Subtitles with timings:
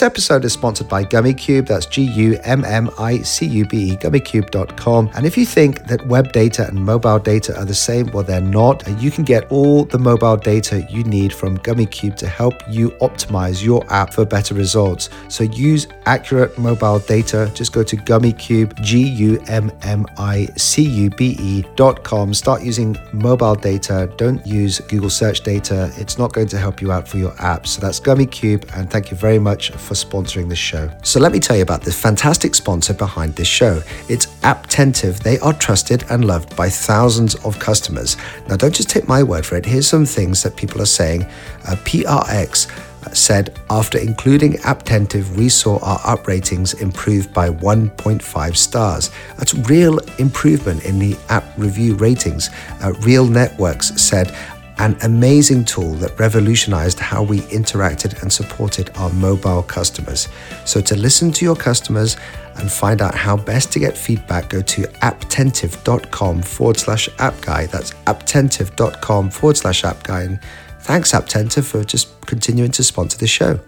[0.00, 1.66] This episode is sponsored by Gummicube.
[1.66, 5.10] That's G U M M I C U B E, gummicube.com.
[5.14, 8.40] And if you think that web data and mobile data are the same, well, they're
[8.40, 8.82] not.
[8.98, 13.62] You can get all the mobile data you need from Gummicube to help you optimize
[13.62, 15.10] your app for better results.
[15.28, 17.52] So use accurate mobile data.
[17.52, 22.32] Just go to Gummicube, G U M M I C U B E.com.
[22.32, 24.10] Start using mobile data.
[24.16, 25.92] Don't use Google search data.
[25.98, 27.66] It's not going to help you out for your app.
[27.66, 28.64] So that's Gummicube.
[28.74, 30.88] And thank you very much for sponsoring this show.
[31.02, 33.82] So let me tell you about the fantastic sponsor behind this show.
[34.08, 35.18] It's Apptentive.
[35.18, 38.16] They are trusted and loved by thousands of customers.
[38.48, 39.66] Now, don't just take my word for it.
[39.66, 41.24] Here's some things that people are saying.
[41.24, 42.70] Uh, PRX
[43.12, 49.10] said after including Apptentive, we saw our up ratings improve by 1.5 stars.
[49.38, 52.48] That's real improvement in the app review ratings.
[52.80, 54.36] Uh, real Networks said
[54.80, 60.28] an amazing tool that revolutionized how we interacted and supported our mobile customers.
[60.64, 62.16] So, to listen to your customers
[62.56, 67.66] and find out how best to get feedback, go to apptentive.com forward slash app guy.
[67.66, 70.22] That's apptentive.com forward slash app guy.
[70.22, 70.40] And
[70.80, 73.60] thanks, Apptentive, for just continuing to sponsor the show.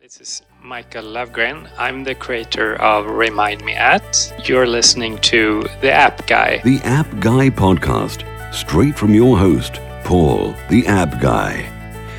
[0.00, 1.68] This is Michael Lovegren.
[1.76, 4.32] I'm the creator of Remind Me At.
[4.44, 6.60] You're listening to The App Guy.
[6.64, 11.68] The App Guy Podcast, straight from your host, Paul, the App Guy,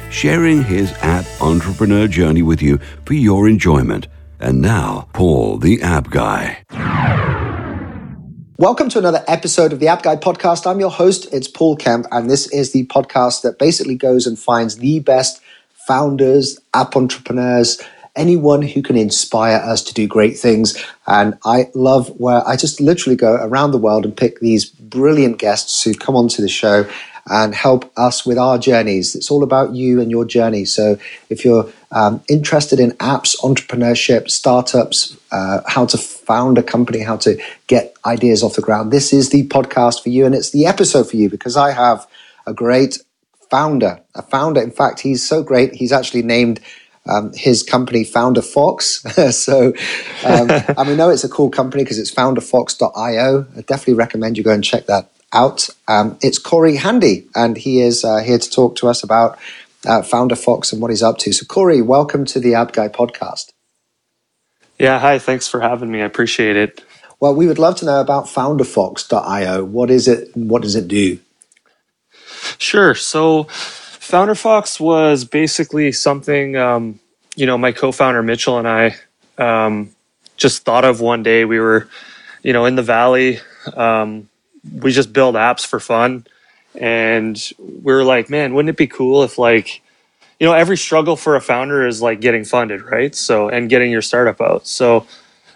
[0.10, 4.08] sharing his app entrepreneur journey with you for your enjoyment.
[4.40, 6.64] And now, Paul, the App Guy.
[8.58, 10.66] Welcome to another episode of the App Guy podcast.
[10.66, 14.38] I'm your host, it's Paul Kemp, and this is the podcast that basically goes and
[14.38, 15.40] finds the best
[15.88, 17.80] founders, app entrepreneurs,
[18.16, 20.78] anyone who can inspire us to do great things.
[21.08, 25.40] And I love where I just literally go around the world and pick these brilliant
[25.40, 26.88] guests who come onto the show
[27.30, 29.16] and help us with our journeys.
[29.16, 30.66] It's all about you and your journey.
[30.66, 30.98] So
[31.30, 37.18] if you're um, interested in apps, entrepreneurship, startups, uh, how to found a company, how
[37.18, 40.26] to get ideas off the ground, this is the podcast for you.
[40.26, 42.06] And it's the episode for you because I have
[42.46, 43.00] a great
[43.50, 44.62] founder, a founder.
[44.62, 45.74] In fact, he's so great.
[45.76, 46.60] He's actually named
[47.08, 49.02] um, his company Founder Fox.
[49.36, 49.74] so,
[50.26, 53.48] um, and we know it's a cool company because it's founderfox.io.
[53.58, 55.70] I definitely recommend you go and check that out.
[55.88, 59.38] Um, it's Kori Handy, and he is uh, here to talk to us about
[59.86, 61.34] uh, Founder Fox and what he's up to.
[61.34, 63.52] So, Kori, welcome to the App Guy podcast.
[64.80, 65.20] Yeah, hi.
[65.20, 66.02] Thanks for having me.
[66.02, 66.84] I appreciate it.
[67.20, 69.64] Well, we would love to know about founderfox.io.
[69.64, 71.20] What is it and what does it do?
[72.58, 72.96] Sure.
[72.96, 73.48] So,
[74.04, 77.00] Founder Fox was basically something, um,
[77.38, 78.96] you know, my co founder Mitchell and I
[79.38, 79.92] um,
[80.36, 81.46] just thought of one day.
[81.46, 81.88] We were,
[82.44, 83.40] you know, in the valley.
[83.74, 84.28] Um,
[84.74, 86.28] we just build apps for fun.
[86.76, 89.82] And we were like, man, wouldn't it be cool if like,
[90.38, 93.16] you know, every struggle for a founder is like getting funded, right?
[93.16, 94.68] So, and getting your startup out.
[94.68, 95.08] So,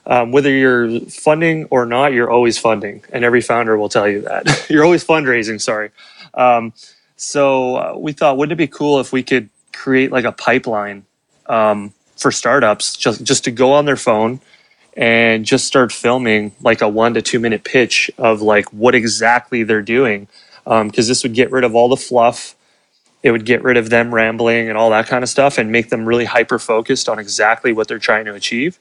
[0.05, 3.03] um, whether you're funding or not, you're always funding.
[3.11, 4.67] And every founder will tell you that.
[4.69, 5.91] you're always fundraising, sorry.
[6.33, 6.71] Um,
[7.17, 11.05] so uh, we thought, wouldn't it be cool if we could create like a pipeline
[11.47, 14.39] um, for startups just, just to go on their phone
[14.95, 19.63] and just start filming like a one to two minute pitch of like what exactly
[19.63, 20.27] they're doing.
[20.63, 22.55] Because um, this would get rid of all the fluff.
[23.23, 25.89] It would get rid of them rambling and all that kind of stuff and make
[25.89, 28.79] them really hyper focused on exactly what they're trying to achieve.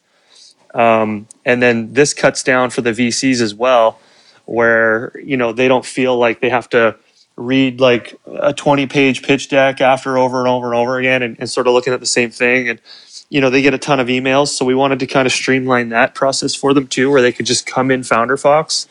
[0.75, 3.99] Um, and then this cuts down for the vcs as well
[4.45, 6.97] where you know they don't feel like they have to
[7.37, 11.37] read like a 20 page pitch deck after over and over and over again and,
[11.39, 12.69] and sort of looking at the same thing.
[12.69, 12.81] And
[13.29, 15.89] you know they get a ton of emails so we wanted to kind of streamline
[15.91, 18.87] that process for them too where they could just come in founder fox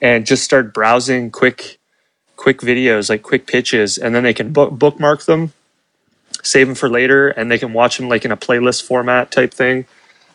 [0.00, 1.78] and just start browsing quick
[2.36, 5.52] quick videos like quick pitches and then they can book, bookmark them
[6.42, 9.52] save them for later and they can watch them like in a playlist format type
[9.52, 9.86] thing.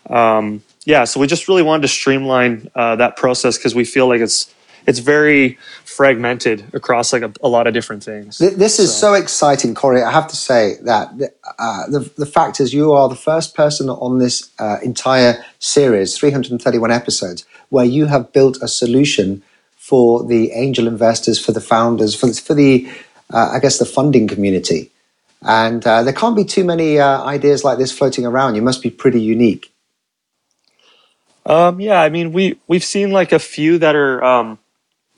[0.09, 4.07] Um, yeah so we just really wanted to streamline uh, that process because we feel
[4.07, 4.53] like it's
[4.85, 5.57] it's very
[5.95, 8.37] fragmented across like a, a lot of different things.
[8.37, 9.13] This is so.
[9.13, 9.13] so.
[9.13, 10.01] exciting, Kori.
[10.01, 11.11] I have to say that
[11.59, 16.17] uh, the the fact is you are the first person on this uh, entire series,
[16.17, 19.43] 331 episodes, where you have built a solution
[19.75, 22.89] for the angel investors, for the founders, for the, for the
[23.33, 24.91] uh, I guess the funding community.
[25.41, 28.55] And uh, there can't be too many uh, ideas like this floating around.
[28.55, 29.73] You must be pretty unique.
[31.45, 34.59] Um, yeah, I mean, we we've seen like a few that are um,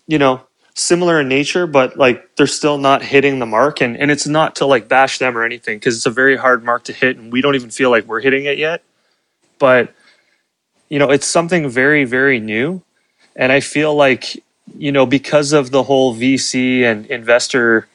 [0.08, 0.42] you know,
[0.76, 3.82] similar in nature, but like they're still not hitting the mark.
[3.82, 6.64] And, and it's not to like bash them or anything because it's a very hard
[6.64, 8.84] mark to hit and we don't even feel like we're hitting it yet.
[9.58, 9.94] But,
[10.90, 12.84] you know, it's something very, very new.
[13.38, 14.44] And I feel like,
[14.78, 17.88] you know, because of the whole VC and investor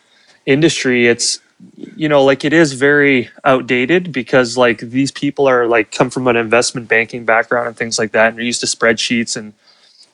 [0.46, 1.38] industry, it's,
[1.76, 6.26] you know, like it is very outdated because like these people are like come from
[6.28, 9.52] an investment banking background and things like that, and they're used to spreadsheets and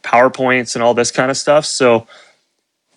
[0.03, 1.65] PowerPoints and all this kind of stuff.
[1.65, 2.09] So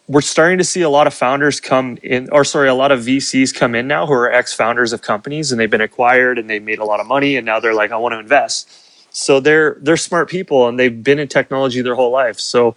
[0.09, 3.01] we're starting to see a lot of founders come in, or sorry, a lot of
[3.01, 6.49] VCs come in now who are ex founders of companies and they've been acquired and
[6.49, 8.67] they made a lot of money and now they're like, I want to invest.
[9.11, 12.39] So they're they're smart people and they've been in technology their whole life.
[12.39, 12.75] So,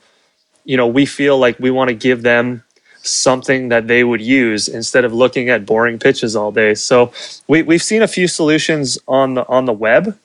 [0.64, 2.64] you know, we feel like we want to give them
[3.02, 6.74] something that they would use instead of looking at boring pitches all day.
[6.74, 7.12] So
[7.48, 10.18] we, we've seen a few solutions on the on the web,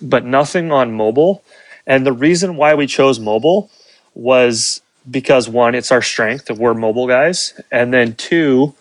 [0.00, 1.44] but nothing on mobile.
[1.86, 3.70] And the reason why we chose mobile
[4.14, 4.80] was
[5.10, 6.46] because one, it's our strength.
[6.46, 8.74] That we're mobile guys, and then two,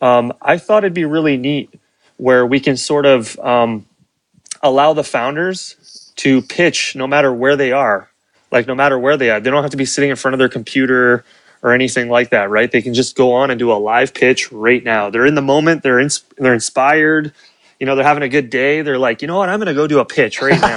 [0.00, 1.72] um, I thought it'd be really neat
[2.16, 3.86] where we can sort of um,
[4.62, 8.10] allow the founders to pitch no matter where they are.
[8.50, 10.38] Like no matter where they are, they don't have to be sitting in front of
[10.38, 11.24] their computer
[11.62, 12.70] or anything like that, right?
[12.70, 15.10] They can just go on and do a live pitch right now.
[15.10, 15.82] They're in the moment.
[15.82, 16.08] They're in,
[16.38, 17.32] they're inspired.
[17.80, 18.82] You know, they're having a good day.
[18.82, 19.48] They're like, you know what?
[19.48, 20.76] I'm going to go do a pitch right now.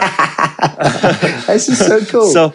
[1.48, 2.28] this is so cool.
[2.34, 2.54] so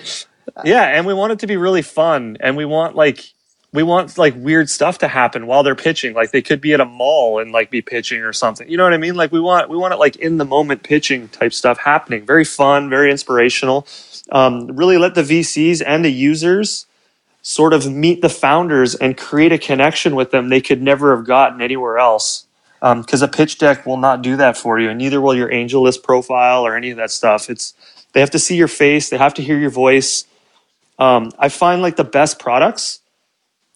[0.64, 3.34] yeah and we want it to be really fun and we want like
[3.74, 6.14] we want like weird stuff to happen while they're pitching.
[6.14, 8.70] Like they could be at a mall and like be pitching or something.
[8.70, 9.16] You know what i mean?
[9.16, 12.24] Like we want we want it like in the moment pitching type stuff happening.
[12.24, 13.86] Very fun very inspirational.
[14.30, 16.86] Um, really let the vcs and the users
[17.42, 21.26] sort of meet the founders and create a connection with them they could never have
[21.26, 22.46] gotten anywhere else.
[22.80, 25.50] Because um, a pitch deck will not do that for you and neither will your
[25.50, 27.50] AngelList profile or any of that stuff.
[27.50, 27.74] It's
[28.12, 30.26] they have to see your face they have to hear your voice
[30.99, 33.00] um, I find like the best products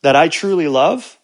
[0.02, 1.18] that I truly love,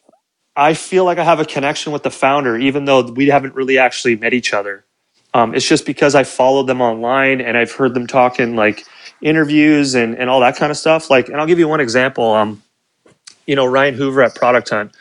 [0.57, 3.79] I feel like I have a connection with the founder, even though we haven't really
[3.79, 4.85] actually met each other.
[5.33, 8.85] Um, it's just because I followed them online and I've heard them talk in like
[9.21, 11.11] interviews and, and all that kind of stuff.
[11.11, 12.33] Like, and I'll give you one example.
[12.33, 12.63] Um,
[13.47, 14.93] you know, Ryan Hoover at Product Hunt,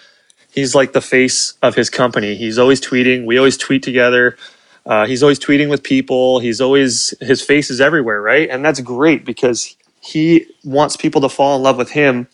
[0.52, 2.36] he's like the face of his company.
[2.36, 3.26] He's always tweeting.
[3.26, 4.38] We always tweet together.
[4.86, 6.40] Uh, he's always tweeting with people.
[6.40, 8.50] He's always, his face is everywhere, right?
[8.50, 12.28] And that's great because he wants people to fall in love with him.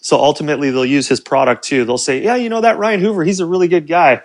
[0.00, 1.84] So ultimately, they'll use his product too.
[1.84, 4.22] They'll say, "Yeah, you know that Ryan Hoover, he's a really good guy.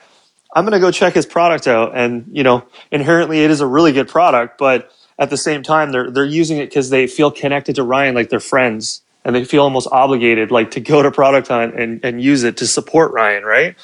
[0.56, 3.68] I'm going to go check his product out." And you know, inherently, it is a
[3.68, 7.32] really good product, but at the same time, they're they're using it because they feel
[7.32, 11.12] connected to Ryan, like they're friends, and they feel almost obligated, like to go to
[11.12, 13.80] Product Hunt and and use it to support Ryan, right?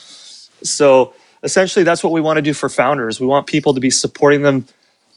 [0.63, 1.13] So
[1.43, 3.19] essentially, that's what we want to do for founders.
[3.19, 4.65] We want people to be supporting them,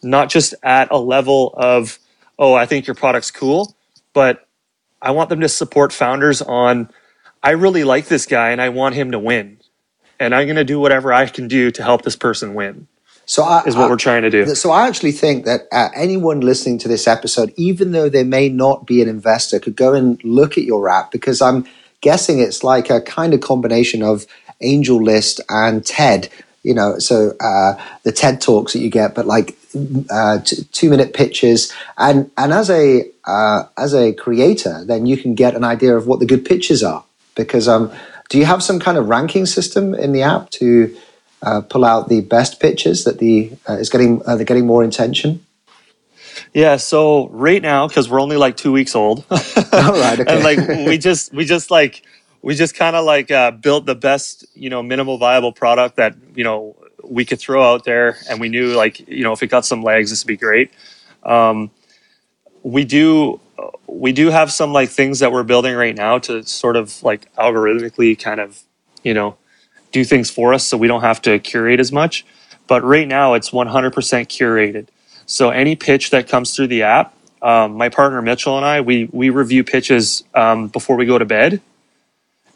[0.02, 1.98] not just at a level of
[2.38, 3.74] oh, I think your product's cool,
[4.12, 4.46] but
[5.02, 6.90] I want them to support founders on,
[7.42, 9.58] I really like this guy and I want him to win.
[10.20, 12.88] And I'm going to do whatever I can do to help this person win.
[13.26, 14.46] So I, is what I, we're trying to do.
[14.54, 18.48] So I actually think that uh, anyone listening to this episode, even though they may
[18.48, 21.66] not be an investor, could go and look at your app because I'm
[22.00, 24.26] guessing it's like a kind of combination of
[24.62, 26.30] AngelList and TED.
[26.62, 29.57] You know, so uh, the TED talks that you get, but like
[30.10, 35.16] uh, t- two minute pitches, and and as a uh, as a creator, then you
[35.16, 37.04] can get an idea of what the good pitches are.
[37.34, 37.92] Because um,
[38.28, 40.96] do you have some kind of ranking system in the app to
[41.42, 44.82] uh, pull out the best pitches that the uh, is getting uh, they're getting more
[44.82, 45.44] attention?
[46.54, 49.38] Yeah, so right now because we're only like two weeks old, All
[49.92, 50.34] right, okay.
[50.34, 52.02] and like we just we just like
[52.42, 56.16] we just kind of like uh, built the best you know minimal viable product that
[56.34, 59.48] you know we could throw out there, and we knew like you know if it
[59.48, 60.70] got some legs, this would be great.
[61.22, 61.70] Um,
[62.62, 63.40] we do
[63.86, 67.32] we do have some like things that we're building right now to sort of like
[67.36, 68.62] algorithmically kind of
[69.02, 69.36] you know
[69.92, 72.26] do things for us, so we don't have to curate as much.
[72.66, 73.92] But right now, it's 100%
[74.26, 74.88] curated.
[75.24, 79.08] So any pitch that comes through the app, um, my partner Mitchell and I, we
[79.12, 81.60] we review pitches um, before we go to bed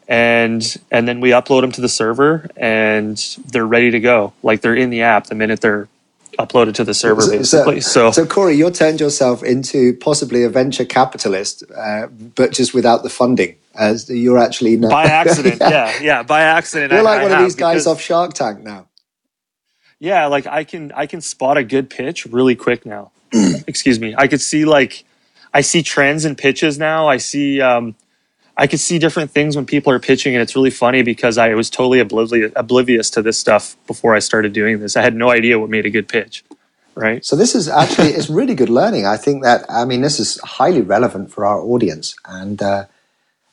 [0.07, 4.61] and and then we upload them to the server and they're ready to go like
[4.61, 5.87] they're in the app the minute they're
[6.39, 10.85] uploaded to the server basically so so, kori you turned yourself into possibly a venture
[10.85, 14.89] capitalist uh, but just without the funding as you're actually now.
[14.89, 15.69] by accident yeah.
[15.69, 15.99] yeah.
[16.01, 18.87] yeah by accident you're like I, one of these guys off shark tank now
[19.99, 23.11] yeah like i can i can spot a good pitch really quick now
[23.67, 25.05] excuse me i could see like
[25.53, 27.95] i see trends in pitches now i see um
[28.55, 31.53] I could see different things when people are pitching, and it's really funny because I
[31.55, 34.95] was totally oblivious, oblivious to this stuff before I started doing this.
[34.95, 36.43] I had no idea what made a good pitch,
[36.93, 37.25] right?
[37.25, 39.07] So this is actually it's really good learning.
[39.07, 42.85] I think that I mean this is highly relevant for our audience, and uh,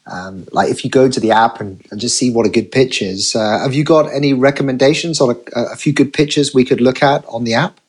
[0.07, 2.71] um, like if you go to the app and, and just see what a good
[2.71, 6.65] pitch is, uh, have you got any recommendations on a, a, few good pitches we
[6.65, 7.81] could look at on the app?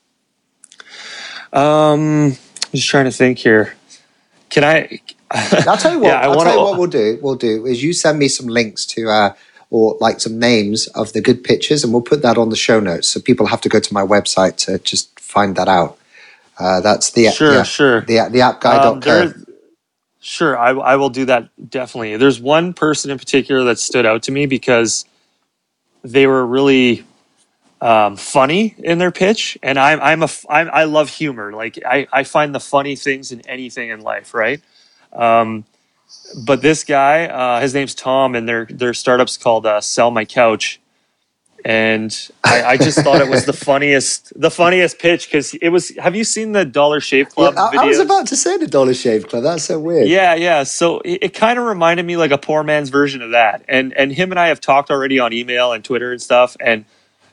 [1.51, 3.75] Um, I'm just trying to think here.
[4.51, 4.99] Can I?
[5.31, 6.07] I'll tell you what.
[6.07, 6.51] yeah, I'll wanna...
[6.51, 7.19] tell you what we'll do.
[7.21, 9.33] We'll do is you send me some links to uh,
[9.71, 12.79] or like some names of the good pictures, and we'll put that on the show
[12.79, 13.07] notes.
[13.07, 15.97] So people have to go to my website to just find that out.
[16.59, 18.01] Uh, that's the sure, yeah, sure.
[18.01, 19.23] the the appguy.co.
[19.23, 19.45] Um,
[20.19, 22.17] sure, I, I will do that definitely.
[22.17, 25.05] There's one person in particular that stood out to me because
[26.03, 27.05] they were really
[27.81, 31.51] um, funny in their pitch, and I'm I'm a I'm, I love humor.
[31.51, 34.61] Like I I find the funny things in anything in life, right?
[35.11, 35.65] Um,
[36.45, 40.25] but this guy, uh, his name's Tom, and their their startup's called uh, Sell My
[40.25, 40.79] Couch,
[41.65, 45.89] and I, I, just thought it was the funniest the funniest pitch because it was.
[45.97, 47.55] Have you seen the Dollar Shave Club?
[47.55, 49.41] Yeah, I, I, was about to say the Dollar Shave Club.
[49.41, 50.07] That's so weird.
[50.07, 50.63] Yeah, yeah.
[50.63, 53.91] So it, it kind of reminded me like a poor man's version of that, and
[53.93, 56.85] and him and I have talked already on email and Twitter and stuff, and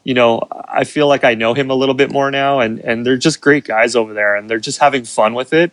[0.09, 3.05] you know, I feel like I know him a little bit more now, and and
[3.05, 5.71] they're just great guys over there, and they're just having fun with it.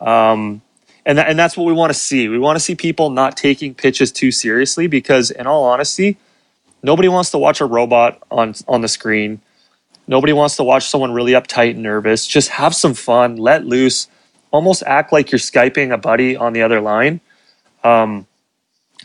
[0.00, 0.62] Um,
[1.04, 2.28] and and that's what we want to see.
[2.28, 6.16] We want to see people not taking pitches too seriously because, in all honesty,
[6.84, 9.40] nobody wants to watch a robot on on the screen.
[10.06, 12.24] Nobody wants to watch someone really uptight and nervous.
[12.24, 14.06] Just have some fun, let loose,
[14.52, 17.20] almost act like you're skyping a buddy on the other line.
[17.82, 18.28] Um,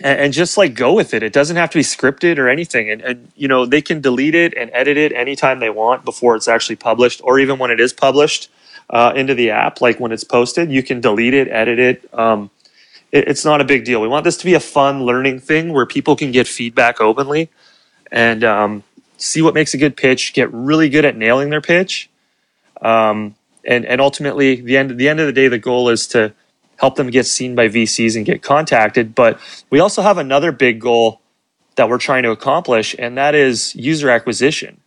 [0.01, 1.23] and, and, just like go with it.
[1.23, 2.89] It doesn't have to be scripted or anything.
[2.89, 6.35] And, and, you know, they can delete it and edit it anytime they want before
[6.35, 8.49] it's actually published, or even when it is published
[8.89, 12.09] uh, into the app, like when it's posted, you can delete it, edit it.
[12.13, 12.49] Um,
[13.11, 13.27] it.
[13.27, 14.01] It's not a big deal.
[14.01, 17.49] We want this to be a fun learning thing where people can get feedback openly
[18.11, 18.83] and um,
[19.17, 22.09] see what makes a good pitch, get really good at nailing their pitch.
[22.81, 23.35] Um,
[23.65, 26.33] and, and ultimately, the end, the end of the day, the goal is to
[26.77, 29.13] help them get seen by VCs and get contacted.
[29.13, 31.21] But we also have another big goal
[31.75, 34.81] that we're trying to accomplish, and that is user acquisition.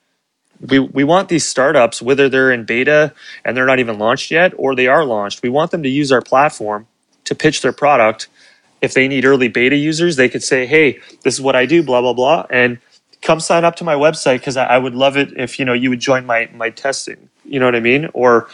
[0.61, 4.53] We, we want these startups, whether they're in beta and they're not even launched yet,
[4.57, 6.87] or they are launched, we want them to use our platform
[7.25, 8.29] to pitch their product.
[8.83, 11.83] If they need early beta users, they could say, hey, this is what I do,
[11.83, 12.47] blah, blah, blah.
[12.51, 12.79] And
[13.23, 15.73] come sign up to my website because I, I would love it if you know
[15.73, 17.29] you would join my my testing.
[17.45, 18.09] You know what I mean?
[18.15, 18.49] Or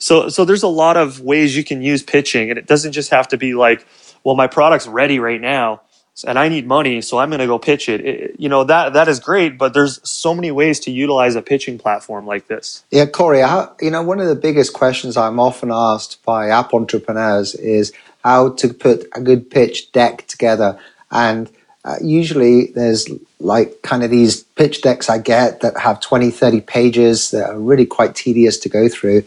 [0.00, 3.10] so, so there's a lot of ways you can use pitching, and it doesn't just
[3.10, 3.86] have to be like,
[4.24, 5.82] well, my product's ready right now,
[6.26, 8.00] and I need money, so I'm going to go pitch it.
[8.04, 8.36] it.
[8.38, 11.78] You know that that is great, but there's so many ways to utilize a pitching
[11.78, 12.84] platform like this.
[12.90, 13.40] Yeah, Kori,
[13.80, 17.92] you know one of the biggest questions I'm often asked by app entrepreneurs is
[18.24, 20.78] how to put a good pitch deck together,
[21.10, 21.50] and
[21.84, 26.60] uh, usually there's like kind of these pitch decks I get that have 20, 30
[26.60, 29.24] pages that are really quite tedious to go through.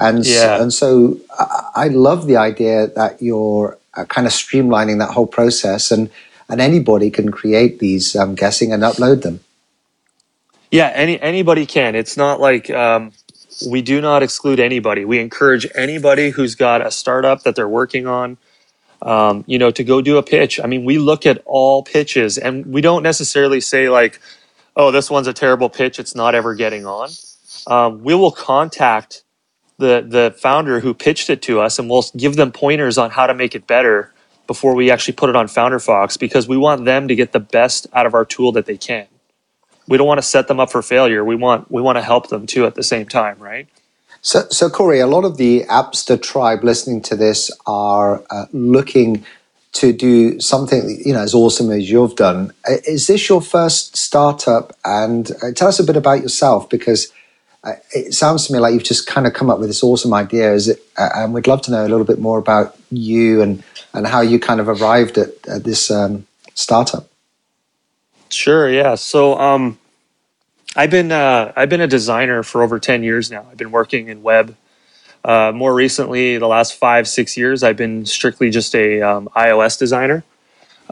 [0.00, 0.62] And, yeah.
[0.62, 1.18] and so
[1.74, 6.10] I love the idea that you're uh, kind of streamlining that whole process and,
[6.48, 9.40] and anybody can create these, I'm guessing, and upload them.
[10.70, 11.94] Yeah, any anybody can.
[11.96, 13.12] It's not like um,
[13.68, 15.04] we do not exclude anybody.
[15.04, 18.38] We encourage anybody who's got a startup that they're working on,
[19.02, 20.60] um, you know, to go do a pitch.
[20.60, 24.20] I mean, we look at all pitches, and we don't necessarily say like,
[24.76, 27.10] "Oh, this one's a terrible pitch; it's not ever getting on."
[27.66, 29.24] Um, we will contact
[29.80, 33.26] the the founder who pitched it to us, and we'll give them pointers on how
[33.26, 34.12] to make it better
[34.46, 37.40] before we actually put it on Founder Fox because we want them to get the
[37.40, 39.06] best out of our tool that they can.
[39.88, 41.24] We don't want to set them up for failure.
[41.24, 43.68] We want we want to help them too at the same time, right?
[44.22, 49.24] So, so Kori, a lot of the Appster tribe listening to this are uh, looking
[49.72, 52.52] to do something you know as awesome as you've done.
[52.68, 54.76] Uh, is this your first startup?
[54.84, 57.12] And uh, tell us a bit about yourself because
[57.64, 60.52] it sounds to me like you've just kind of come up with this awesome idea.
[60.52, 60.82] Is it?
[60.96, 63.62] Uh, and we'd love to know a little bit more about you and
[63.92, 67.08] and how you kind of arrived at, at this um, startup.
[68.30, 68.70] Sure.
[68.70, 68.94] Yeah.
[68.94, 69.78] So um,
[70.76, 73.46] I've been uh, I've been a designer for over ten years now.
[73.50, 74.56] I've been working in web.
[75.22, 79.78] Uh, more recently, the last five six years, I've been strictly just a um, iOS
[79.78, 80.24] designer.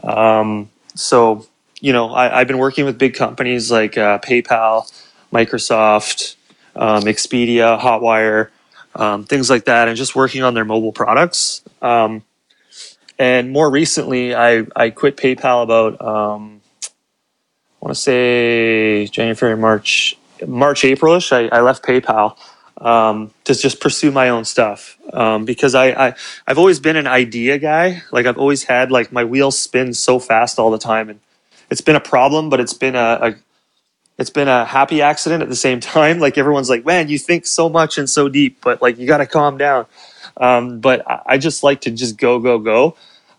[0.03, 1.47] Um, so
[1.81, 4.91] you know, I, have been working with big companies like uh, PayPal,
[5.31, 6.35] Microsoft,
[6.79, 8.49] um, Expedia, Hotwire,
[8.95, 11.61] um, things like that, and just working on their mobile products.
[11.81, 12.23] Um,
[13.19, 16.61] and more recently, I, I quit PayPal about, um,
[17.81, 20.17] I want to say January, March,
[20.47, 21.31] March, Aprilish.
[21.33, 22.37] I, I left PayPal
[22.79, 26.15] um, to just pursue my own stuff um, because I, I
[26.47, 28.03] I've always been an idea guy.
[28.11, 31.19] Like I've always had like my wheels spin so fast all the time, and
[31.69, 33.35] it's been a problem, but it's been a, a
[34.19, 36.19] it's been a happy accident at the same time.
[36.19, 39.17] Like everyone's like, man, you think so much and so deep, but like you got
[39.17, 39.87] to calm down.
[40.37, 42.95] Um, but I just like to just go, go, go.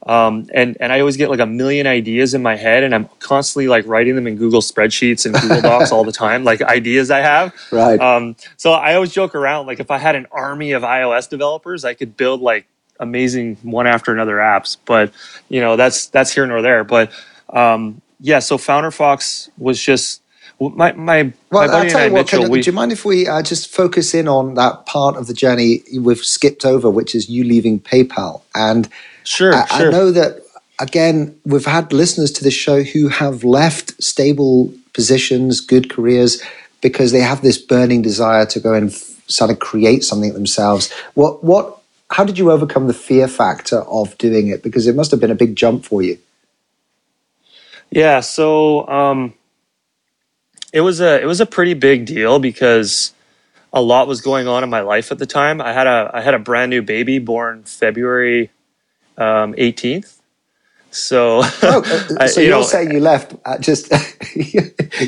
[0.06, 3.08] Um, and and I always get like a million ideas in my head, and I'm
[3.18, 7.10] constantly like writing them in Google spreadsheets and Google Docs all the time, like ideas
[7.10, 7.54] I have.
[7.70, 8.00] Right.
[8.00, 11.84] Um, so I always joke around, like if I had an army of iOS developers,
[11.84, 12.66] I could build like
[12.98, 14.76] amazing one after another apps.
[14.84, 15.12] But
[15.50, 16.82] you know, that's that's here nor there.
[16.82, 17.12] But
[17.50, 20.22] um, yeah, so Founder Fox was just
[20.60, 22.18] my my well, my buddy I'll tell and I, you what.
[22.20, 22.42] Mitchell.
[22.42, 25.26] Can, we, do you mind if we uh, just focus in on that part of
[25.26, 28.42] the journey we've skipped over, which is you leaving PayPal?
[28.54, 28.88] And
[29.24, 29.88] sure, I, sure.
[29.88, 30.40] I know that
[30.78, 36.42] again, we've had listeners to this show who have left stable positions, good careers,
[36.82, 40.92] because they have this burning desire to go and f- sort of create something themselves.
[41.14, 41.78] What what?
[42.10, 44.62] How did you overcome the fear factor of doing it?
[44.62, 46.18] Because it must have been a big jump for you.
[47.90, 49.34] Yeah, so um,
[50.72, 53.14] it was a it was a pretty big deal because
[53.72, 55.60] a lot was going on in my life at the time.
[55.60, 58.50] I had a I had a brand new baby born February
[59.18, 60.20] um, eighteenth.
[60.90, 63.92] so, Oh, uh, I- so you you're know, saying you left uh, just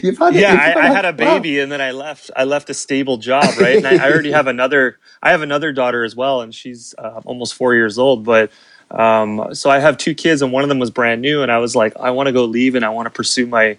[0.02, 1.38] you've had yeah, you've I, I had a wow.
[1.38, 2.30] baby and then I left.
[2.36, 3.78] I left a stable job, right?
[3.78, 4.98] And I, I already have another.
[5.22, 8.24] I have another daughter as well, and she's uh, almost four years old.
[8.24, 8.52] But
[8.90, 11.58] um, so I have two kids, and one of them was brand new, and I
[11.58, 13.78] was like, I want to go leave, and I want to pursue my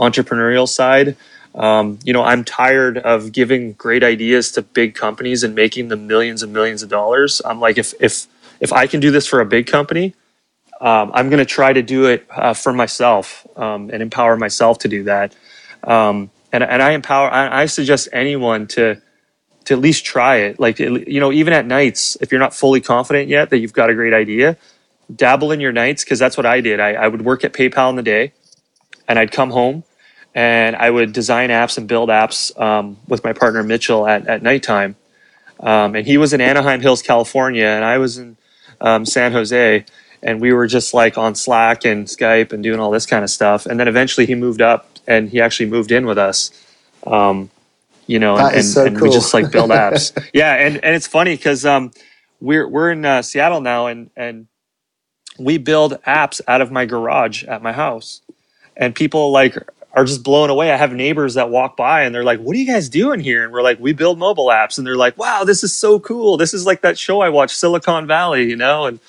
[0.00, 1.16] entrepreneurial side.
[1.54, 6.06] Um, you know, I'm tired of giving great ideas to big companies and making them
[6.06, 7.42] millions and millions of dollars.
[7.44, 8.26] I'm like, if if
[8.60, 10.14] if I can do this for a big company,
[10.80, 14.78] um, I'm going to try to do it uh, for myself um, and empower myself
[14.80, 15.34] to do that.
[15.84, 17.30] Um, and and I empower.
[17.30, 19.00] I, I suggest anyone to
[19.64, 20.60] to at least try it.
[20.60, 23.90] Like you know, even at nights, if you're not fully confident yet that you've got
[23.90, 24.56] a great idea,
[25.14, 26.80] dabble in your nights because that's what I did.
[26.80, 28.32] I, I would work at PayPal in the day,
[29.08, 29.84] and I'd come home
[30.34, 34.42] and I would design apps and build apps um, with my partner Mitchell at at
[34.42, 34.96] nighttime.
[35.58, 38.36] Um, and he was in Anaheim Hills, California, and I was in
[38.80, 39.84] um, San Jose
[40.22, 43.30] and we were just like on Slack and Skype and doing all this kind of
[43.30, 43.66] stuff.
[43.66, 46.50] And then eventually he moved up and he actually moved in with us.
[47.06, 47.50] Um,
[48.06, 50.12] you know, That and, is so and we just like build apps.
[50.34, 51.92] yeah, and and it's funny because um,
[52.40, 54.48] we're we're in uh, Seattle now, and and
[55.38, 58.20] we build apps out of my garage at my house,
[58.76, 59.56] and people like
[59.92, 60.70] are just blown away.
[60.70, 63.42] I have neighbors that walk by and they're like, "What are you guys doing here?"
[63.44, 66.36] And we're like, "We build mobile apps," and they're like, "Wow, this is so cool!
[66.36, 69.00] This is like that show I watched, Silicon Valley," you know, and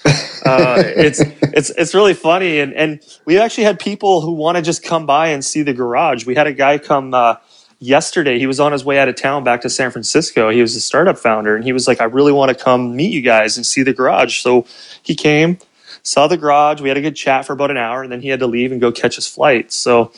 [0.45, 2.59] uh, it's it's it's really funny.
[2.59, 5.73] And and we actually had people who want to just come by and see the
[5.73, 6.25] garage.
[6.25, 7.13] We had a guy come.
[7.13, 7.35] Uh,
[7.81, 10.49] yesterday he was on his way out of town back to San Francisco.
[10.49, 13.11] He was a startup founder and he was like, I really want to come meet
[13.11, 14.39] you guys and see the garage.
[14.41, 14.65] So
[15.01, 15.57] he came,
[16.03, 16.79] saw the garage.
[16.79, 18.71] We had a good chat for about an hour and then he had to leave
[18.71, 19.73] and go catch his flight.
[19.73, 20.11] So,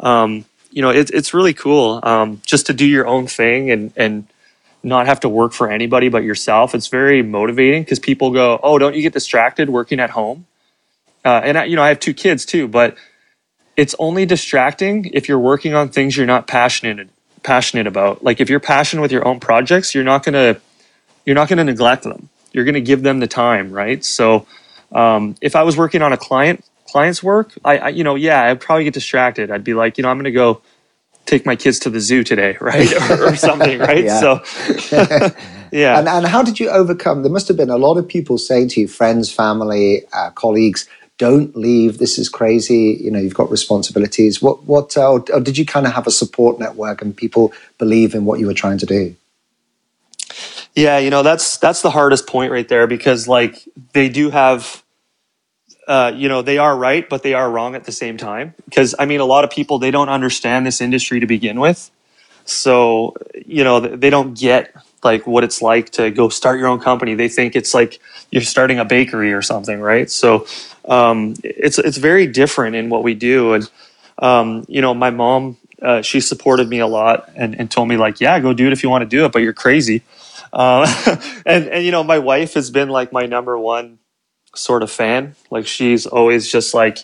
[0.00, 3.92] um, you know, it, it's really cool um, just to do your own thing and,
[3.96, 4.26] and
[4.82, 6.74] not have to work for anybody but yourself.
[6.74, 10.46] It's very motivating because people go, Oh, don't you get distracted working at home?
[11.24, 12.96] Uh, and I, you know, I have two kids too, but
[13.76, 17.08] it's only distracting if you're working on things you're not passionate
[17.42, 18.24] passionate about.
[18.24, 20.60] Like if you're passionate with your own projects, you're not gonna
[21.24, 22.28] you're not gonna neglect them.
[22.52, 24.04] You're gonna give them the time, right?
[24.04, 24.46] So
[24.92, 28.44] um, if I was working on a client client's work, I, I you know yeah
[28.44, 29.50] I'd probably get distracted.
[29.50, 30.62] I'd be like you know I'm gonna go
[31.26, 34.08] take my kids to the zoo today, right, or, or something, right?
[34.08, 34.28] So
[35.72, 37.22] yeah, And, and how did you overcome?
[37.24, 40.88] There must have been a lot of people saying to you, friends, family, uh, colleagues,
[41.18, 41.98] "Don't leave.
[41.98, 42.96] This is crazy.
[43.02, 46.06] You know, you've got responsibilities." What, what, uh, or, or did you kind of have
[46.06, 49.16] a support network and people believe in what you were trying to do?
[50.76, 54.83] Yeah, you know that's that's the hardest point right there because like they do have,
[55.86, 58.54] uh, you know, they are right, but they are wrong at the same time.
[58.64, 61.90] Because I mean, a lot of people they don't understand this industry to begin with,
[62.44, 63.14] so
[63.46, 67.14] you know they don't get like what it's like to go start your own company.
[67.14, 70.10] They think it's like you're starting a bakery or something, right?
[70.10, 70.46] So
[70.86, 73.70] um, it's it's very different in what we do, and
[74.18, 77.96] um, you know, my mom uh, she supported me a lot and, and told me
[77.96, 80.02] like, yeah, go do it if you want to do it, but you're crazy.
[80.52, 80.86] Uh,
[81.46, 83.98] and and you know, my wife has been like my number one
[84.56, 85.34] sort of fan.
[85.50, 86.98] Like she's always just like,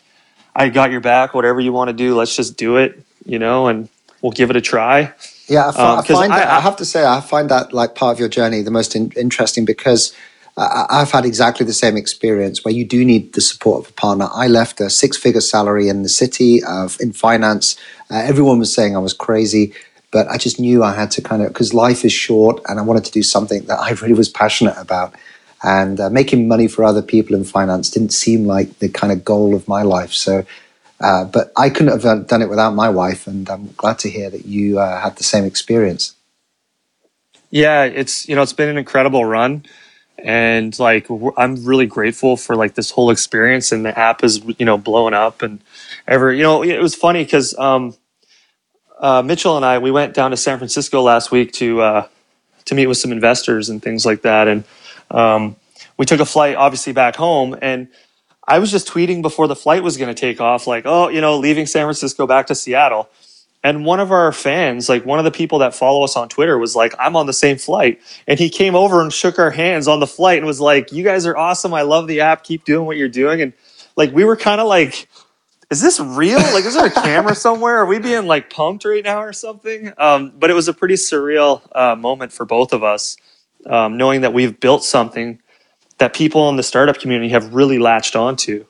[0.54, 1.34] I got your back.
[1.34, 3.02] Whatever you want to do, let's just do it.
[3.24, 3.88] You know, and
[4.22, 5.12] we'll give it a try.
[5.48, 7.48] Yeah, I, fi- Um, I find I- that, I, I- have to say, I find
[7.50, 10.12] that like part of your journey the most in- interesting because
[10.56, 14.28] I've had exactly the same experience where you do need the support of a partner.
[14.34, 17.76] I left a six-figure salary in the city of in finance.
[18.10, 19.72] Uh, everyone was saying I was crazy,
[20.10, 22.82] but I just knew I had to kind of because life is short, and I
[22.82, 25.14] wanted to do something that I really was passionate about.
[25.62, 29.24] And uh, making money for other people in finance didn't seem like the kind of
[29.24, 30.12] goal of my life.
[30.12, 30.44] So.
[31.00, 34.30] Uh, but I couldn't have done- it without my wife, and I'm glad to hear
[34.30, 36.14] that you uh, had the same experience.
[37.50, 39.64] Yeah, it's you know it's been an incredible run,
[40.18, 43.72] and like I'm really grateful for like this whole experience.
[43.72, 45.60] And the app is you know blowing up and
[46.08, 47.96] ever you know it was funny because um,
[49.00, 52.08] uh, Mitchell and I we went down to San Francisco last week to uh,
[52.66, 54.64] to meet with some investors and things like that, and
[55.10, 55.56] um,
[55.96, 57.88] we took a flight obviously back home and.
[58.48, 61.20] I was just tweeting before the flight was going to take off, like, oh, you
[61.20, 63.08] know, leaving San Francisco back to Seattle.
[63.62, 66.56] And one of our fans, like one of the people that follow us on Twitter,
[66.58, 68.00] was like, I'm on the same flight.
[68.26, 71.04] And he came over and shook our hands on the flight and was like, You
[71.04, 71.74] guys are awesome.
[71.74, 72.42] I love the app.
[72.42, 73.42] Keep doing what you're doing.
[73.42, 73.52] And
[73.96, 75.08] like, we were kind of like,
[75.70, 76.38] Is this real?
[76.38, 77.76] Like, is there a camera somewhere?
[77.76, 79.92] Are we being like pumped right now or something?
[79.98, 83.18] Um, but it was a pretty surreal uh, moment for both of us,
[83.66, 85.40] um, knowing that we've built something
[85.98, 88.64] that people in the startup community have really latched onto.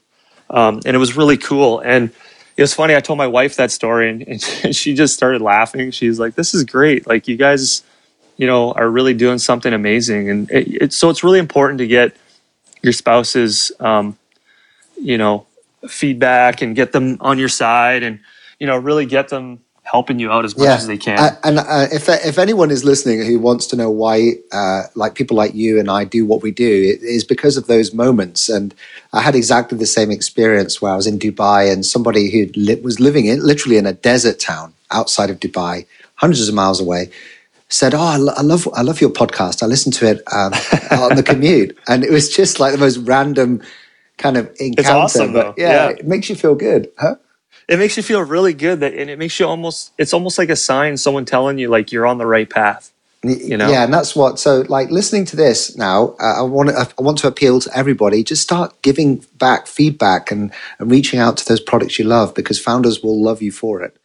[0.50, 1.78] Um, and it was really cool.
[1.80, 2.10] And
[2.56, 2.94] it was funny.
[2.94, 4.42] I told my wife that story, and, and
[4.76, 5.90] she just started laughing.
[5.92, 7.06] She's like, "This is great!
[7.06, 7.82] Like you guys,
[8.36, 11.86] you know, are really doing something amazing." And it, it, so it's really important to
[11.86, 12.14] get
[12.82, 14.18] your spouse's, um,
[15.00, 15.46] you know,
[15.88, 18.20] feedback and get them on your side, and
[18.58, 20.74] you know, really get them helping you out as much yeah.
[20.74, 21.18] as they can.
[21.18, 25.14] Uh, and uh, if if anyone is listening who wants to know why, uh, like
[25.14, 28.48] people like you and I do what we do, it is because of those moments.
[28.48, 28.74] And
[29.12, 32.80] I had exactly the same experience where I was in Dubai and somebody who li-
[32.80, 37.10] was living in literally in a desert town outside of Dubai, hundreds of miles away.
[37.72, 39.62] Said, "Oh, I, lo- I love, I love your podcast.
[39.62, 40.52] I listen to it um,
[40.90, 43.62] on the commute, and it was just like the most random
[44.18, 44.80] kind of encounter.
[44.80, 47.14] It's awesome, but yeah, yeah, it makes you feel good, huh?
[47.70, 50.50] It makes you feel really good that and it makes you almost it's almost like
[50.50, 53.70] a sign someone telling you like you're on the right path you know?
[53.70, 57.02] yeah and that's what so like listening to this now uh, i want to i
[57.02, 61.46] want to appeal to everybody just start giving back feedback and, and reaching out to
[61.46, 63.96] those products you love because founders will love you for it.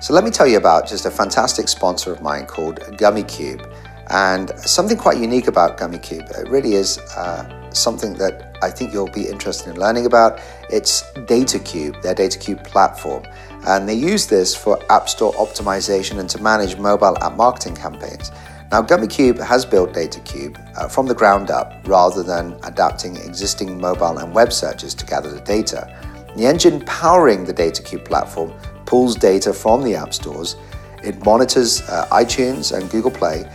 [0.00, 3.64] So let me tell you about just a fantastic sponsor of mine called Gummicube
[4.08, 7.44] and something quite unique about Gummicube it really is uh,
[7.76, 10.40] something that I think you'll be interested in learning about.
[10.70, 13.24] It's DataCube, their DataCube platform.
[13.66, 18.30] And they use this for App Store optimization and to manage mobile app marketing campaigns.
[18.72, 24.18] Now, Gummicube has built DataCube uh, from the ground up rather than adapting existing mobile
[24.18, 25.94] and web searches to gather the data.
[26.36, 28.52] The engine powering the DataCube platform
[28.84, 30.56] pulls data from the app stores.
[31.02, 33.48] It monitors uh, iTunes and Google Play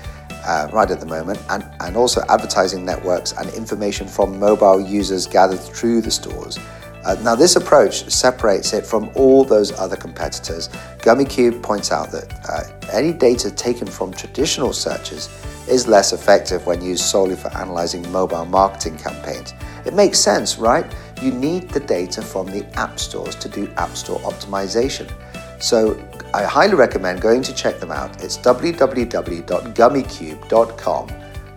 [0.44, 5.28] uh, right at the moment, and, and also advertising networks and information from mobile users
[5.28, 6.58] gathered through the stores.
[7.04, 10.70] Uh, now, this approach separates it from all those other competitors.
[11.00, 15.28] Gummicube points out that uh, any data taken from traditional searches
[15.68, 19.54] is less effective when used solely for analyzing mobile marketing campaigns.
[19.86, 20.86] It makes sense, right?
[21.22, 25.12] You need the data from the app stores to do app store optimization.
[25.62, 25.98] So
[26.34, 28.24] I highly recommend going to check them out.
[28.24, 31.08] It's www.gummycube.com.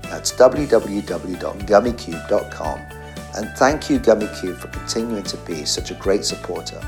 [0.02, 2.80] That's www.gummycube.com.
[3.36, 6.80] And thank you, Gummicube, for continuing to be such a great supporter.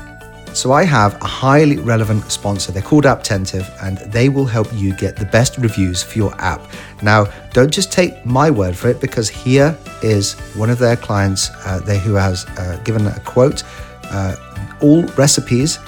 [0.53, 2.71] So I have a highly relevant sponsor.
[2.71, 6.61] They're called Apptentive and they will help you get the best reviews for your app.
[7.01, 11.49] Now, don't just take my word for it because here is one of their clients
[11.65, 13.63] uh, they, who has uh, given a quote.
[14.05, 14.37] Uh,
[14.81, 15.79] all recipes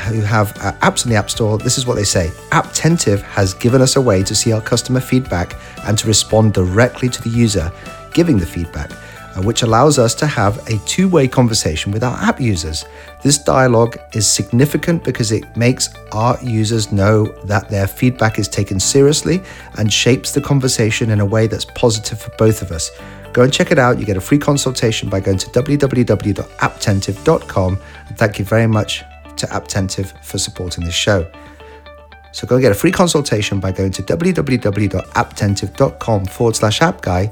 [0.00, 3.54] who have uh, apps in the App Store, this is what they say Apptentive has
[3.54, 5.56] given us a way to see our customer feedback
[5.86, 7.72] and to respond directly to the user
[8.12, 12.16] giving the feedback, uh, which allows us to have a two way conversation with our
[12.18, 12.86] app users.
[13.22, 18.80] This dialogue is significant because it makes our users know that their feedback is taken
[18.80, 19.42] seriously
[19.78, 22.90] and shapes the conversation in a way that's positive for both of us.
[23.32, 23.98] Go and check it out.
[23.98, 27.76] You get a free consultation by going to www.apptentive.com.
[28.16, 29.04] Thank you very much
[29.36, 31.30] to Apptentive for supporting this show.
[32.32, 37.30] So go get a free consultation by going to www.apptentive.com forward slash app guy.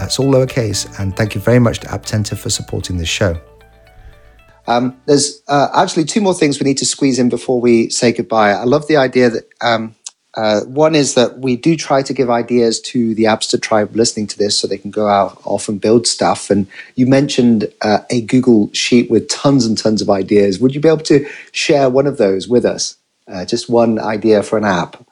[0.00, 0.98] It's all lowercase.
[0.98, 3.40] And thank you very much to Apptentive for supporting this show.
[4.66, 8.12] Um, there's uh, actually two more things we need to squeeze in before we say
[8.12, 8.52] goodbye.
[8.52, 9.96] I love the idea that um,
[10.34, 14.26] uh, one is that we do try to give ideas to the Appster tribe listening
[14.28, 16.50] to this so they can go out off and build stuff.
[16.50, 20.60] And you mentioned uh, a Google Sheet with tons and tons of ideas.
[20.60, 22.96] Would you be able to share one of those with us?
[23.26, 25.04] Uh, just one idea for an app.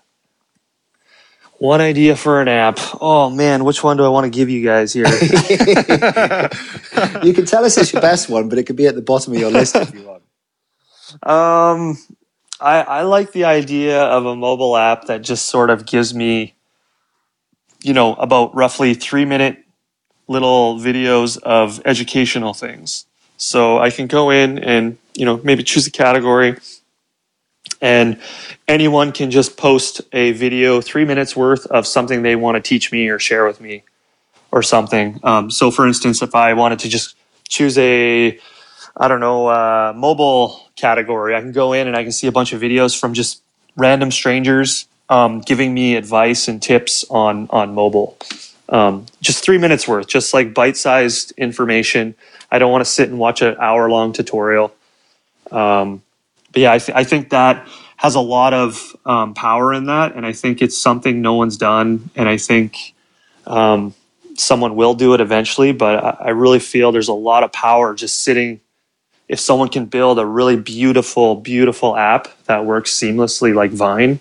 [1.59, 2.79] One idea for an app.
[3.00, 5.07] Oh man, which one do I want to give you guys here?
[7.22, 9.33] you can tell us it's your best one, but it could be at the bottom
[9.33, 10.22] of your list if you want.
[11.22, 11.96] Um,
[12.60, 16.54] I, I like the idea of a mobile app that just sort of gives me,
[17.82, 19.58] you know, about roughly three minute
[20.28, 23.06] little videos of educational things.
[23.36, 26.56] So I can go in and, you know, maybe choose a category
[27.80, 28.18] and
[28.66, 32.90] anyone can just post a video, three minutes worth of something they want to teach
[32.90, 33.82] me or share with me
[34.50, 35.20] or something.
[35.22, 37.16] Um, so for instance, if I wanted to just
[37.48, 38.38] choose a,
[38.96, 41.35] I don't know, uh, mobile category.
[41.37, 43.42] I can go in and I can see a bunch of videos from just
[43.76, 48.16] random strangers um, giving me advice and tips on on mobile.
[48.68, 52.14] um, just three minutes worth, just like bite sized information.
[52.50, 54.74] I don't want to sit and watch an hour long tutorial.
[55.50, 56.02] Um,
[56.52, 60.16] but yeah, I, th- I, think that has a lot of um, power in that,
[60.16, 62.94] and I think it's something no one's done, and I think
[63.46, 63.94] um,
[64.37, 65.72] someone will do it eventually.
[65.72, 68.61] But I, I really feel there's a lot of power just sitting.
[69.28, 74.20] If someone can build a really beautiful, beautiful app that works seamlessly like Vine,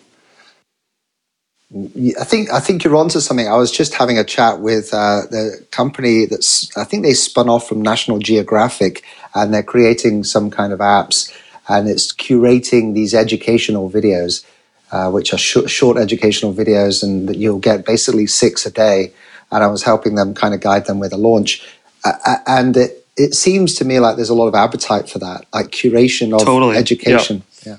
[2.20, 3.48] I think I think you're onto something.
[3.48, 7.50] I was just having a chat with uh, the company that's I think they spun
[7.50, 9.04] off from National Geographic,
[9.36, 11.32] and they're creating some kind of apps,
[11.70, 14.46] and it's curating these educational videos,
[14.92, 19.14] uh, which are sh- short educational videos, and that you'll get basically six a day.
[19.52, 21.68] And I was helping them kind of guide them with a launch,
[22.06, 25.46] uh, and it it seems to me like there's a lot of appetite for that,
[25.54, 26.78] like curation of totally.
[26.78, 27.44] education.
[27.66, 27.78] Yeah.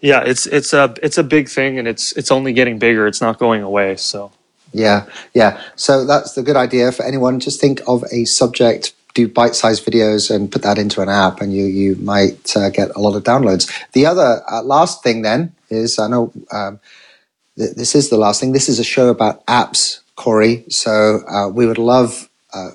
[0.00, 3.06] Yeah, it's it's a it's a big thing, and it's it's only getting bigger.
[3.06, 3.96] It's not going away.
[3.96, 4.32] So
[4.72, 5.60] yeah, yeah.
[5.76, 7.38] So that's the good idea for anyone.
[7.38, 11.52] Just think of a subject, do bite-sized videos, and put that into an app, and
[11.52, 13.70] you you might uh, get a lot of downloads.
[13.92, 16.80] The other uh, last thing then is I know um,
[17.58, 18.52] th- this is the last thing.
[18.52, 20.64] This is a show about apps, Kori.
[20.70, 22.70] So uh, we would love uh,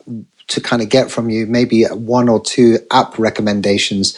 [0.47, 4.17] to kind of get from you maybe one or two app recommendations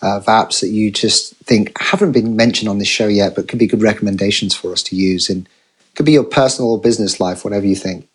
[0.00, 3.58] of apps that you just think haven't been mentioned on this show yet, but could
[3.58, 5.48] be good recommendations for us to use and
[5.94, 8.08] could be your personal or business life, whatever you think.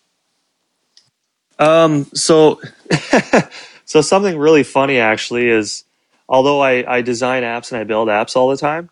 [1.58, 2.60] Um, so,
[3.84, 5.84] so something really funny actually is,
[6.28, 8.88] although I, I design apps and I build apps all the time,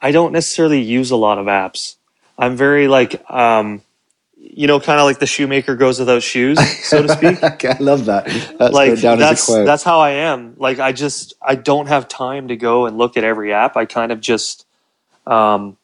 [0.00, 1.96] I don't necessarily use a lot of apps.
[2.38, 3.82] I'm very like, um,
[4.52, 7.42] you know, kind of like the shoemaker goes without shoes, so to speak.
[7.64, 8.26] I love that.
[8.58, 10.54] That's like that's that's how I am.
[10.56, 13.76] Like I just I don't have time to go and look at every app.
[13.76, 14.66] I kind of just,
[15.26, 15.76] um,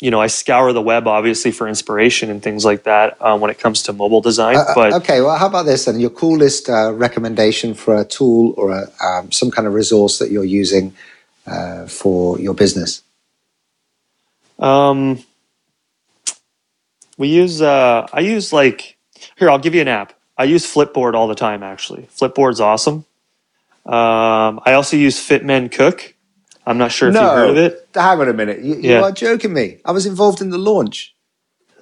[0.00, 3.50] you know, I scour the web obviously for inspiration and things like that um, when
[3.50, 4.56] it comes to mobile design.
[4.56, 6.00] Uh, uh but okay, well, how about this then?
[6.00, 10.30] Your coolest uh, recommendation for a tool or a, um, some kind of resource that
[10.30, 10.94] you're using
[11.46, 13.02] uh, for your business.
[14.58, 15.22] Um
[17.16, 18.96] we use uh, I use like
[19.36, 20.12] here I'll give you an app.
[20.38, 22.02] I use Flipboard all the time actually.
[22.04, 23.06] Flipboard's awesome.
[23.86, 26.14] Um, I also use Fitmen Cook.
[26.66, 27.88] I'm not sure if no, you've heard of it.
[27.94, 28.60] Hang on a minute.
[28.60, 29.02] You, you yeah.
[29.02, 29.78] are joking me.
[29.84, 31.14] I was involved in the launch.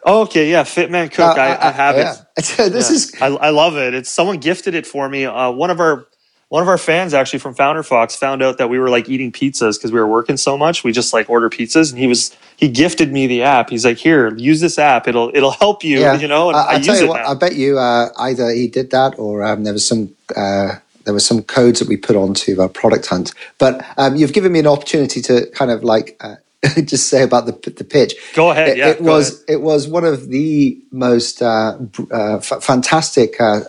[0.04, 1.38] Oh, okay, yeah, Fitmen Cook.
[1.38, 2.14] Uh, I, I, I, have yeah.
[2.36, 2.36] it.
[2.72, 2.96] this yeah.
[2.96, 3.22] is.
[3.22, 3.94] I, I, love it.
[3.94, 5.24] It's someone gifted it for me.
[5.24, 6.06] Uh, one of our
[6.54, 9.32] one of our fans actually from Founder Fox found out that we were like eating
[9.32, 10.84] pizzas because we were working so much.
[10.84, 13.70] We just like order pizzas, and he was he gifted me the app.
[13.70, 15.08] He's like, "Here, use this app.
[15.08, 16.14] It'll it'll help you." Yeah.
[16.14, 17.08] You know, and I, I use it.
[17.08, 17.26] What.
[17.26, 20.14] I bet you uh, either he did that or um, there was some.
[20.36, 24.32] Uh, there were some codes that we put onto our product hunt, but um, you've
[24.32, 26.36] given me an opportunity to kind of like uh,
[26.84, 28.14] just say about the the pitch.
[28.32, 28.68] Go ahead.
[28.68, 29.44] It, yeah, it was ahead.
[29.48, 31.76] it was one of the most uh,
[32.12, 33.62] uh, f- fantastic uh,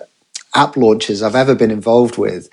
[0.54, 2.48] app launches I've ever been involved with.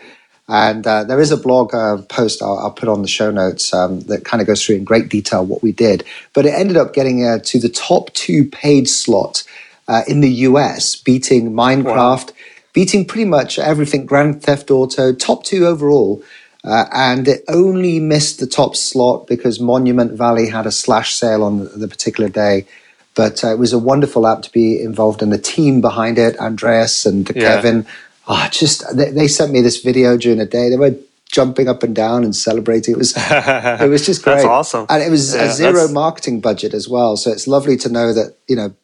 [0.53, 3.73] And uh, there is a blog uh, post I'll, I'll, put on the show notes
[3.73, 6.05] um, that kind of goes through in great detail what we did.
[6.35, 9.45] But it ended up getting uh, to the top two paid slot
[9.89, 12.37] uh, in the US, beating Minecraft, wow.
[12.75, 16.23] beating pretty much everything Grand Theft Auto, top two overall.
[16.63, 21.45] Uh, and it only missed the top slot because Monument Valley had a slash sale
[21.45, 22.67] on the particular day.
[23.15, 26.39] But uh, it was a wonderful app to be involved in the team behind it,
[26.39, 27.55] Andreas and yeah.
[27.55, 27.87] Kevin
[28.29, 30.69] oh, just they, they, sent me this video during the day.
[30.69, 30.97] They were
[31.31, 32.95] jumping up and down and celebrating.
[32.95, 34.35] It was it was just great.
[34.35, 34.87] that's awesome.
[34.89, 35.93] And it was yeah, a zero that's...
[35.93, 37.17] marketing budget as well.
[37.17, 38.75] So it's lovely to know that you know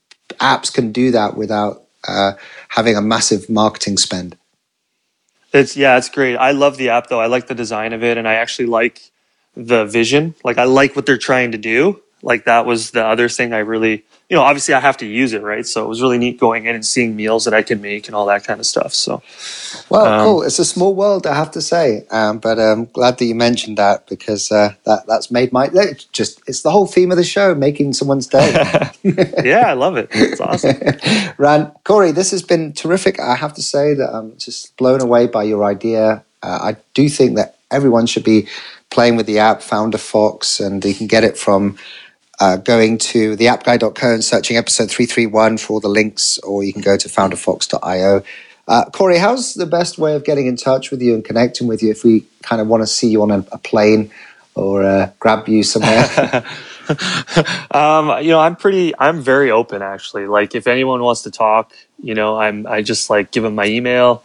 [0.41, 2.33] apps can do that without uh,
[2.69, 4.37] having a massive marketing spend.
[5.53, 6.37] It's yeah, it's great.
[6.37, 7.21] I love the app though.
[7.21, 9.11] I like the design of it, and I actually like
[9.57, 10.35] the vision.
[10.45, 12.01] Like I like what they're trying to do.
[12.23, 15.33] Like that was the other thing I really you know, obviously I have to use
[15.33, 15.67] it, right?
[15.67, 18.15] So it was really neat going in and seeing meals that I can make and
[18.15, 18.93] all that kind of stuff.
[18.93, 19.23] So,
[19.89, 20.43] well, um, cool.
[20.43, 22.05] It's a small world, I have to say.
[22.11, 25.69] Um, but I'm um, glad that you mentioned that because uh, that that's made my
[26.13, 28.53] just it's the whole theme of the show, making someone's day.
[29.03, 30.11] yeah, I love it.
[30.13, 30.77] It's awesome.
[31.39, 33.19] Ran Kori, this has been terrific.
[33.19, 36.23] I have to say that I'm just blown away by your idea.
[36.43, 38.47] Uh, I do think that everyone should be
[38.91, 41.79] playing with the app Founder Fox, and you can get it from
[42.41, 46.83] uh, going to theappguy.co and searching episode 331 for all the links, or you can
[46.83, 48.23] go to founderfox.io.
[48.69, 51.83] Uh, Kori, how's the best way of getting in touch with you and connecting with
[51.83, 54.11] you if we kind of want to see you on a, a plane
[54.55, 56.05] or uh, grab you somewhere?
[57.71, 60.27] um, you know, I'm pretty, I'm very open actually.
[60.27, 61.73] Like if anyone wants to talk,
[62.03, 64.23] you know, I'm, I just like give them my email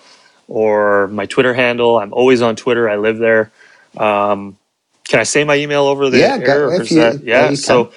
[0.50, 1.98] or my Twitter handle.
[1.98, 2.90] I'm always on Twitter.
[2.90, 3.52] I live there.
[3.98, 4.58] Um,
[5.08, 6.72] can I say my email over the yeah, air?
[6.72, 7.54] You, that, yeah.
[7.54, 7.92] So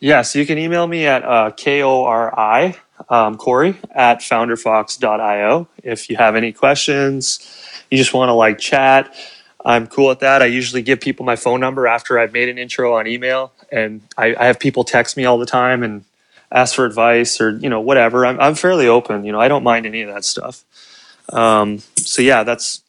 [0.00, 2.76] yeah, so you can email me at uh, k o r i
[3.08, 5.68] um, Kori at founderfox.io.
[5.82, 7.40] If you have any questions,
[7.90, 9.14] you just want to like chat,
[9.64, 10.42] I'm cool at that.
[10.42, 14.00] I usually give people my phone number after I've made an intro on email, and
[14.16, 16.04] I, I have people text me all the time and
[16.50, 18.24] ask for advice or you know whatever.
[18.24, 19.24] I'm I'm fairly open.
[19.24, 20.64] You know, I don't mind any of that stuff.
[21.30, 22.82] Um, so yeah, that's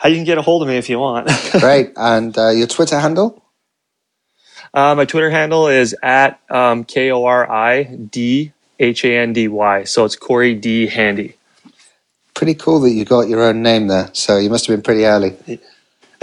[0.00, 1.30] how you can get a hold of me if you want.
[1.60, 1.92] Great.
[1.94, 3.44] And uh, your Twitter handle?
[4.72, 9.34] Uh, my Twitter handle is at um, K O R I D H A N
[9.34, 9.84] D Y.
[9.84, 11.36] So it's Kori D Handy.
[12.32, 14.08] Pretty cool that you got your own name there.
[14.14, 15.36] So you must have been pretty early.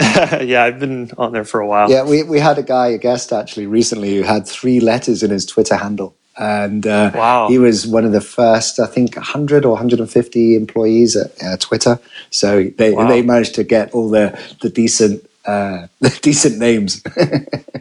[0.00, 1.88] yeah, I've been on there for a while.
[1.88, 5.30] Yeah, we, we had a guy, a guest actually recently, who had three letters in
[5.30, 6.16] his Twitter handle.
[6.38, 7.48] And uh, wow.
[7.48, 11.98] he was one of the first, I think, 100 or 150 employees at uh, Twitter.
[12.30, 13.08] So they, wow.
[13.08, 15.86] they managed to get all the, the decent uh,
[16.20, 17.02] decent names.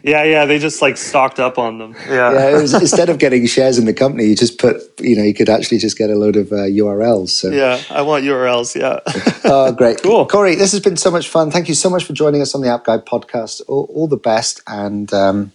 [0.03, 1.95] yeah, yeah, they just like stocked up on them.
[2.07, 2.53] Yeah, yeah.
[2.53, 5.49] Was, instead of getting shares in the company, you just put, you know, you could
[5.49, 7.29] actually just get a load of uh, URLs.
[7.29, 8.73] So yeah, I want URLs.
[8.73, 8.99] Yeah.
[9.43, 10.55] oh, great, cool, Kori.
[10.55, 11.51] This has been so much fun.
[11.51, 13.61] Thank you so much for joining us on the App Guy podcast.
[13.67, 15.51] All, all the best, and um,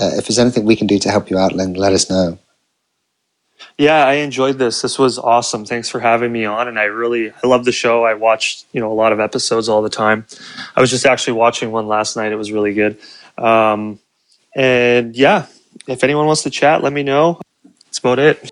[0.00, 2.38] uh, if there's anything we can do to help you out, then let us know.
[3.76, 4.82] Yeah, I enjoyed this.
[4.82, 5.64] This was awesome.
[5.64, 6.68] Thanks for having me on.
[6.68, 8.04] And I really, I love the show.
[8.04, 10.26] I watched, you know, a lot of episodes all the time.
[10.76, 12.32] I was just actually watching one last night.
[12.32, 12.98] It was really good.
[13.38, 13.98] Um,
[14.54, 15.46] and yeah,
[15.86, 17.40] if anyone wants to chat, let me know.
[17.84, 18.50] That's about it.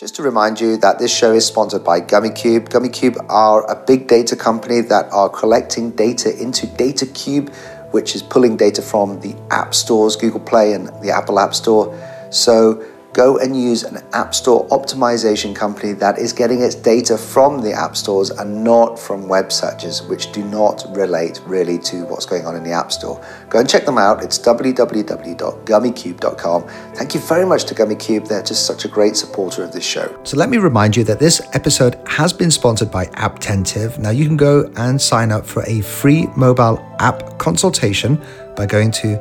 [0.00, 2.70] Just to remind you that this show is sponsored by Gummicube.
[2.70, 7.54] Gummicube are a big data company that are collecting data into DataCube,
[7.90, 11.96] which is pulling data from the app stores, Google Play and the Apple App Store.
[12.30, 17.62] So go and use an App Store optimization company that is getting its data from
[17.62, 22.26] the App Stores and not from web searches, which do not relate really to what's
[22.26, 23.20] going on in the App Store.
[23.48, 24.22] Go and check them out.
[24.22, 26.68] It's www.gummicube.com.
[26.94, 28.28] Thank you very much to Gummicube.
[28.28, 30.16] They're just such a great supporter of this show.
[30.24, 33.98] So let me remind you that this episode has been sponsored by Apptentive.
[33.98, 38.20] Now you can go and sign up for a free mobile app consultation
[38.56, 39.16] by going to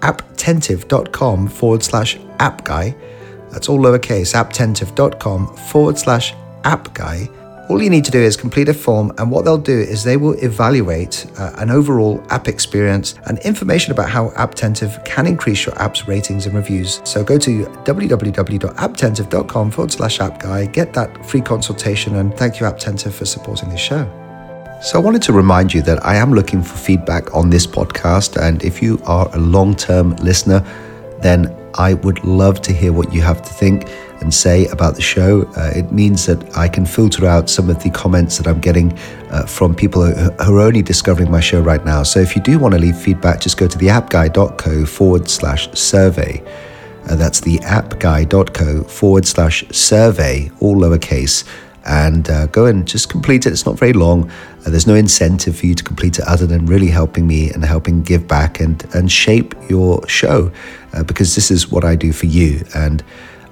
[0.00, 2.94] apptentive.com forward slash app guy
[3.50, 6.34] that's all lowercase, apptentive.com forward slash
[6.64, 7.28] app guy.
[7.68, 10.16] All you need to do is complete a form, and what they'll do is they
[10.16, 15.78] will evaluate uh, an overall app experience and information about how Apptentive can increase your
[15.78, 17.02] app's ratings and reviews.
[17.04, 22.64] So go to www.apptentive.com forward slash app guy, get that free consultation, and thank you,
[22.64, 24.10] Apptentive, for supporting this show.
[24.80, 28.40] So, I wanted to remind you that I am looking for feedback on this podcast,
[28.40, 30.64] and if you are a long term listener,
[31.20, 33.88] then I would love to hear what you have to think
[34.20, 35.42] and say about the show.
[35.56, 38.96] Uh, it means that I can filter out some of the comments that I'm getting
[39.30, 42.02] uh, from people who, are only discovering my show right now.
[42.02, 46.42] So if you do want to leave feedback, just go to theappguy.co forward slash survey.
[47.08, 51.44] Uh, that's theappguy.co forward slash survey, all lowercase
[51.88, 53.52] and uh, go and just complete it.
[53.52, 54.30] It's not very long.
[54.64, 57.64] Uh, there's no incentive for you to complete it other than really helping me and
[57.64, 60.52] helping give back and, and shape your show
[60.92, 62.64] uh, because this is what I do for you.
[62.74, 63.02] And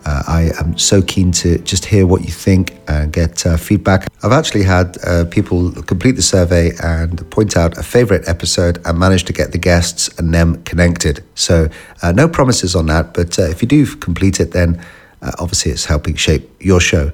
[0.05, 4.07] uh, I am so keen to just hear what you think and get uh, feedback.
[4.23, 8.99] I've actually had uh, people complete the survey and point out a favorite episode and
[8.99, 11.25] manage to get the guests and them connected.
[11.35, 11.69] So,
[12.15, 14.81] no promises on that, but if you do complete it, then
[15.23, 17.11] uh, obviously, it's helping shape your show.